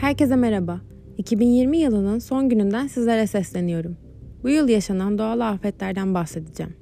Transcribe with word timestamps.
Herkese 0.00 0.36
merhaba. 0.36 0.80
2020 1.16 1.78
yılının 1.78 2.18
son 2.18 2.48
gününden 2.48 2.86
sizlere 2.86 3.26
sesleniyorum. 3.26 3.96
Bu 4.42 4.48
yıl 4.48 4.68
yaşanan 4.68 5.18
doğal 5.18 5.40
afetlerden 5.40 6.14
bahsedeceğim. 6.14 6.76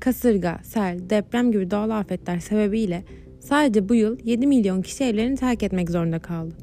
Kasırga, 0.00 0.58
sel, 0.62 0.98
deprem 1.10 1.52
gibi 1.52 1.70
doğal 1.70 1.90
afetler 1.90 2.38
sebebiyle 2.38 3.04
sadece 3.40 3.88
bu 3.88 3.94
yıl 3.94 4.18
7 4.24 4.46
milyon 4.46 4.82
kişi 4.82 5.04
evlerini 5.04 5.36
terk 5.36 5.62
etmek 5.62 5.90
zorunda 5.90 6.18
kaldı. 6.18 6.54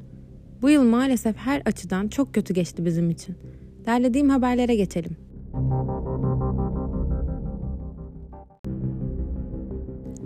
Bu 0.62 0.70
yıl 0.70 0.84
maalesef 0.84 1.36
her 1.38 1.62
açıdan 1.66 2.08
çok 2.08 2.34
kötü 2.34 2.54
geçti 2.54 2.86
bizim 2.86 3.10
için. 3.10 3.36
Derlediğim 3.86 4.30
haberlere 4.30 4.76
geçelim. 4.76 5.18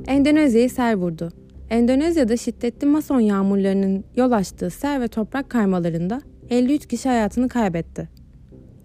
Endonezya'yı 0.08 0.70
sel 0.70 0.96
vurdu. 0.96 1.30
Endonezya'da 1.70 2.38
şiddetli 2.38 2.88
mason 2.88 3.20
yağmurlarının 3.20 4.04
yol 4.16 4.32
açtığı 4.32 4.70
sel 4.70 5.02
ve 5.02 5.08
toprak 5.08 5.50
kaymalarında 5.50 6.22
53 6.50 6.88
kişi 6.88 7.10
hayatını 7.10 7.50
kaybetti. 7.50 8.10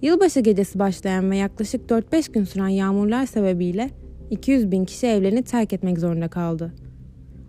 Yılbaşı 0.02 0.40
gecesi 0.40 0.78
başlayan 0.78 1.30
ve 1.30 1.36
yaklaşık 1.36 1.90
4-5 1.90 2.32
gün 2.32 2.44
süren 2.44 2.68
yağmurlar 2.68 3.26
sebebiyle 3.26 3.90
200 4.30 4.70
bin 4.70 4.84
kişi 4.84 5.06
evlerini 5.06 5.42
terk 5.42 5.72
etmek 5.72 5.98
zorunda 5.98 6.28
kaldı. 6.28 6.72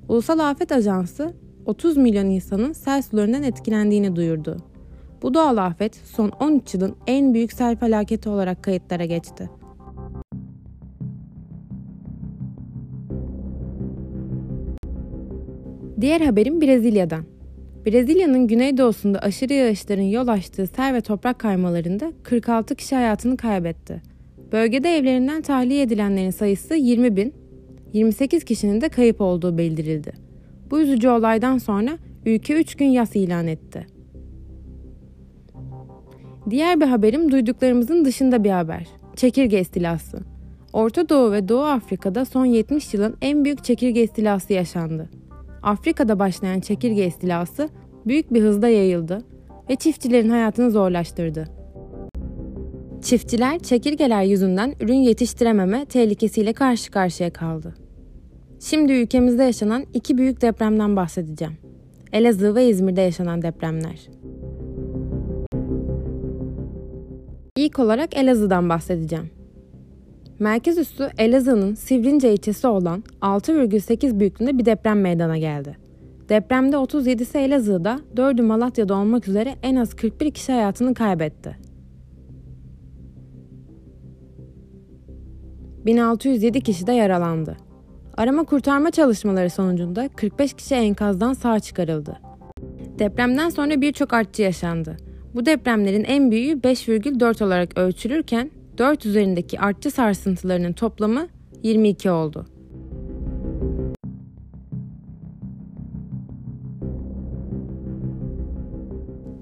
Ulusal 0.07 0.39
Afet 0.39 0.71
Ajansı 0.71 1.33
30 1.65 1.97
milyon 1.97 2.25
insanın 2.25 2.73
sel 2.73 3.01
sularından 3.01 3.43
etkilendiğini 3.43 4.15
duyurdu. 4.15 4.57
Bu 5.21 5.33
doğal 5.33 5.57
afet 5.57 5.95
son 5.95 6.29
13 6.29 6.73
yılın 6.73 6.95
en 7.07 7.33
büyük 7.33 7.53
sel 7.53 7.75
felaketi 7.75 8.29
olarak 8.29 8.63
kayıtlara 8.63 9.05
geçti. 9.05 9.49
Diğer 16.01 16.21
haberim 16.21 16.61
Brezilya'dan. 16.61 17.23
Brezilya'nın 17.85 18.47
güneydoğusunda 18.47 19.19
aşırı 19.19 19.53
yağışların 19.53 20.03
yol 20.03 20.27
açtığı 20.27 20.67
sel 20.67 20.93
ve 20.93 21.01
toprak 21.01 21.39
kaymalarında 21.39 22.11
46 22.23 22.75
kişi 22.75 22.95
hayatını 22.95 23.37
kaybetti. 23.37 24.01
Bölgede 24.51 24.97
evlerinden 24.97 25.41
tahliye 25.41 25.81
edilenlerin 25.81 26.29
sayısı 26.29 26.75
20 26.75 27.15
bin, 27.15 27.33
28 27.93 28.43
kişinin 28.43 28.81
de 28.81 28.89
kayıp 28.89 29.21
olduğu 29.21 29.57
bildirildi. 29.57 30.13
Bu 30.71 30.79
üzücü 30.79 31.09
olaydan 31.09 31.57
sonra 31.57 31.97
ülke 32.25 32.53
3 32.53 32.75
gün 32.75 32.85
yas 32.85 33.15
ilan 33.15 33.47
etti. 33.47 33.87
Diğer 36.49 36.81
bir 36.81 36.85
haberim 36.85 37.31
duyduklarımızın 37.31 38.05
dışında 38.05 38.43
bir 38.43 38.49
haber. 38.49 38.87
Çekirge 39.15 39.59
istilası. 39.59 40.19
Orta 40.73 41.09
Doğu 41.09 41.31
ve 41.31 41.49
Doğu 41.49 41.63
Afrika'da 41.63 42.25
son 42.25 42.45
70 42.45 42.93
yılın 42.93 43.15
en 43.21 43.45
büyük 43.45 43.63
çekirge 43.63 44.03
istilası 44.03 44.53
yaşandı. 44.53 45.09
Afrika'da 45.65 46.19
başlayan 46.19 46.59
çekirge 46.59 47.05
istilası 47.05 47.69
büyük 48.07 48.33
bir 48.33 48.41
hızda 48.41 48.67
yayıldı 48.67 49.21
ve 49.69 49.75
çiftçilerin 49.75 50.29
hayatını 50.29 50.71
zorlaştırdı. 50.71 51.47
Çiftçiler 53.01 53.59
çekirgeler 53.59 54.23
yüzünden 54.23 54.75
ürün 54.79 54.93
yetiştirememe 54.93 55.85
tehlikesiyle 55.85 56.53
karşı 56.53 56.91
karşıya 56.91 57.33
kaldı. 57.33 57.75
Şimdi 58.59 58.93
ülkemizde 58.93 59.43
yaşanan 59.43 59.85
iki 59.93 60.17
büyük 60.17 60.41
depremden 60.41 60.95
bahsedeceğim. 60.95 61.53
Elazığ 62.13 62.55
ve 62.55 62.69
İzmir'de 62.69 63.01
yaşanan 63.01 63.41
depremler. 63.41 64.09
İlk 67.57 67.79
olarak 67.79 68.17
Elazığ'dan 68.17 68.69
bahsedeceğim. 68.69 69.34
Merkez 70.39 70.77
üssü 70.77 71.09
Elazığ'ın 71.17 71.73
Sivrince 71.75 72.33
ilçesi 72.33 72.67
olan 72.67 73.03
6,8 73.21 74.19
büyüklüğünde 74.19 74.57
bir 74.57 74.65
deprem 74.65 75.01
meydana 75.01 75.37
geldi. 75.37 75.77
Depremde 76.29 76.75
37'si 76.75 77.37
Elazığ'da, 77.37 77.99
4'ü 78.15 78.41
Malatya'da 78.41 78.95
olmak 78.95 79.27
üzere 79.27 79.55
en 79.63 79.75
az 79.75 79.93
41 79.93 80.31
kişi 80.31 80.51
hayatını 80.51 80.93
kaybetti. 80.93 81.57
1607 85.85 86.61
kişi 86.61 86.87
de 86.87 86.91
yaralandı. 86.91 87.57
Arama 88.17 88.43
kurtarma 88.43 88.91
çalışmaları 88.91 89.49
sonucunda 89.49 90.09
45 90.15 90.53
kişi 90.53 90.75
enkazdan 90.75 91.33
sağ 91.33 91.59
çıkarıldı. 91.59 92.19
Depremden 92.99 93.49
sonra 93.49 93.81
birçok 93.81 94.13
artçı 94.13 94.41
yaşandı. 94.41 94.97
Bu 95.35 95.45
depremlerin 95.45 96.03
en 96.03 96.31
büyüğü 96.31 96.53
5,4 96.53 97.43
olarak 97.43 97.77
ölçülürken 97.77 98.51
4 98.77 99.05
üzerindeki 99.05 99.59
artçı 99.59 99.91
sarsıntılarının 99.91 100.73
toplamı 100.73 101.27
22 101.63 102.11
oldu. 102.11 102.45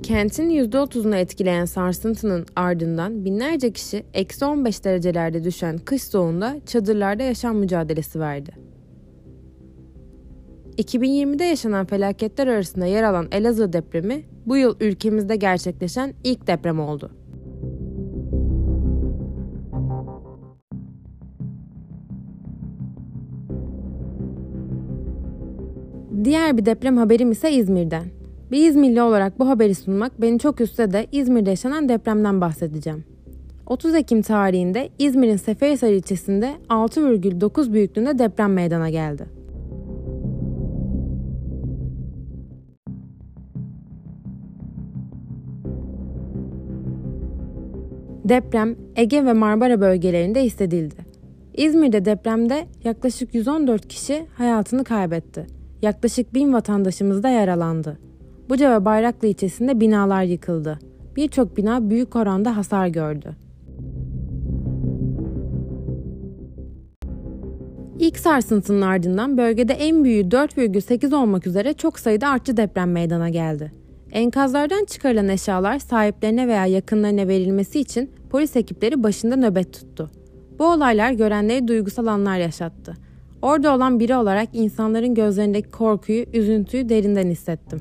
Kentin 0.03 0.49
%30'unu 0.49 1.16
etkileyen 1.16 1.66
sarsıntının 1.66 2.45
ardından 2.55 3.25
binlerce 3.25 3.73
kişi 3.73 4.05
eksi 4.13 4.45
15 4.45 4.83
derecelerde 4.83 5.44
düşen 5.44 5.77
kış 5.77 6.03
soğuğunda 6.03 6.55
çadırlarda 6.65 7.23
yaşam 7.23 7.57
mücadelesi 7.57 8.19
verdi. 8.19 8.51
2020'de 10.77 11.44
yaşanan 11.44 11.85
felaketler 11.85 12.47
arasında 12.47 12.85
yer 12.85 13.03
alan 13.03 13.27
Elazığ 13.31 13.73
depremi 13.73 14.23
bu 14.45 14.57
yıl 14.57 14.75
ülkemizde 14.79 15.35
gerçekleşen 15.35 16.13
ilk 16.23 16.47
deprem 16.47 16.79
oldu. 16.79 17.22
Diğer 26.23 26.57
bir 26.57 26.66
deprem 26.66 26.97
haberim 26.97 27.31
ise 27.31 27.51
İzmir'den. 27.51 28.03
Bir 28.51 28.69
İzmirli 28.69 29.01
olarak 29.01 29.39
bu 29.39 29.47
haberi 29.50 29.75
sunmak 29.75 30.22
beni 30.22 30.39
çok 30.39 30.61
üstse 30.61 30.91
de 30.91 31.07
İzmir'de 31.11 31.50
yaşanan 31.50 31.89
depremden 31.89 32.41
bahsedeceğim. 32.41 33.03
30 33.66 33.95
Ekim 33.95 34.22
tarihinde 34.22 34.89
İzmir'in 35.00 35.38
Seferihisar 35.38 35.89
ilçesinde 35.89 36.53
6,9 36.69 37.73
büyüklüğünde 37.73 38.19
deprem 38.19 38.53
meydana 38.53 38.89
geldi. 38.89 39.25
Deprem 48.23 48.75
Ege 48.95 49.25
ve 49.25 49.33
Marmara 49.33 49.81
bölgelerinde 49.81 50.44
hissedildi. 50.44 50.95
İzmir'de 51.53 52.06
depremde 52.06 52.66
yaklaşık 52.83 53.35
114 53.35 53.88
kişi 53.88 54.25
hayatını 54.38 54.83
kaybetti. 54.83 55.62
Yaklaşık 55.83 56.33
1000 56.33 56.53
vatandaşımız 56.53 57.23
da 57.23 57.29
yaralandı. 57.29 57.99
Buca 58.49 58.75
ve 58.75 58.85
Bayraklı 58.85 59.27
ilçesinde 59.27 59.79
binalar 59.79 60.23
yıkıldı. 60.23 60.79
Birçok 61.16 61.57
bina 61.57 61.89
büyük 61.89 62.16
oranda 62.16 62.57
hasar 62.57 62.88
gördü. 62.88 63.35
İlk 67.99 68.17
sarsıntının 68.17 68.81
ardından 68.81 69.38
bölgede 69.38 69.73
en 69.73 70.03
büyüğü 70.03 70.23
4,8 70.23 71.16
olmak 71.16 71.47
üzere 71.47 71.73
çok 71.73 72.00
sayıda 72.00 72.29
artçı 72.29 72.57
deprem 72.57 72.91
meydana 72.91 73.29
geldi. 73.29 73.71
Enkazlardan 74.11 74.85
çıkarılan 74.85 75.29
eşyalar 75.29 75.79
sahiplerine 75.79 76.47
veya 76.47 76.65
yakınlarına 76.65 77.27
verilmesi 77.27 77.79
için 77.79 78.11
polis 78.29 78.55
ekipleri 78.55 79.03
başında 79.03 79.35
nöbet 79.35 79.73
tuttu. 79.73 80.11
Bu 80.59 80.65
olaylar 80.65 81.11
görenleri 81.11 81.67
duygusal 81.67 82.07
anlar 82.07 82.38
yaşattı. 82.38 82.94
Orada 83.43 83.75
olan 83.75 83.99
biri 83.99 84.15
olarak 84.15 84.49
insanların 84.53 85.15
gözlerindeki 85.15 85.71
korkuyu, 85.71 86.25
üzüntüyü 86.33 86.89
derinden 86.89 87.27
hissettim. 87.27 87.79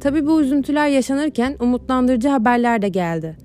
Tabii 0.00 0.26
bu 0.26 0.40
üzüntüler 0.40 0.88
yaşanırken 0.88 1.56
umutlandırıcı 1.60 2.28
haberler 2.28 2.82
de 2.82 2.88
geldi. 2.88 3.36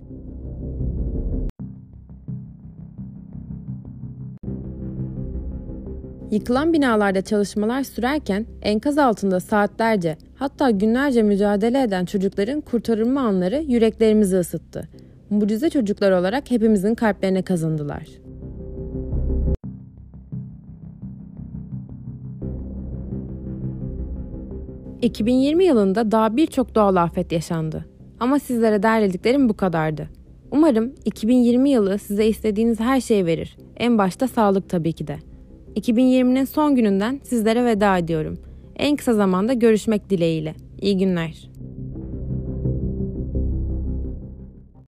Yıkılan 6.32 6.74
binalarda 6.74 7.22
çalışmalar 7.22 7.84
sürerken 7.84 8.46
enkaz 8.62 8.98
altında 8.98 9.40
saatlerce 9.40 10.18
hatta 10.36 10.70
günlerce 10.70 11.24
mücadele 11.24 11.82
eden 11.82 12.06
çocukların 12.06 12.62
kurtarılma 12.62 13.22
anları 13.22 13.64
yüreklerimizi 13.68 14.38
ısıttı. 14.38 14.90
Mucize 15.34 15.70
çocuklar 15.70 16.12
olarak 16.12 16.52
hepimizin 16.52 16.96
kalplerine 16.96 17.42
kazındılar. 17.42 18.04
...2020 25.02 25.64
yılında 25.64 26.12
daha 26.12 26.38
birçok 26.38 26.76
doğal 26.76 26.96
afet 26.96 27.32
yaşandı. 27.32 27.86
Ama 28.20 28.40
sizlere 28.40 28.84
derlediklerim 28.84 29.50
bu 29.50 29.54
kadardı. 29.54 30.10
Umarım 30.52 30.94
2020 31.06 31.70
yılı 31.70 32.00
size 32.00 32.26
istediğiniz 32.28 32.80
her 32.80 33.02
şeyi 33.02 33.26
verir. 33.26 33.58
En 33.78 33.98
başta 33.98 34.28
sağlık 34.28 34.70
tabii 34.70 34.94
ki 34.94 35.08
de. 35.08 35.18
2020'nin 35.76 36.46
son 36.46 36.76
gününden 36.76 37.20
sizlere 37.24 37.66
veda 37.66 37.98
ediyorum. 37.98 38.38
En 38.76 38.96
kısa 38.96 39.14
zamanda 39.14 39.54
görüşmek 39.54 40.10
dileğiyle. 40.10 40.56
İyi 40.82 40.98
günler. 40.98 41.53